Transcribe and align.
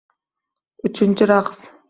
Uchinchi 0.89 1.29
raqs. 1.35 1.63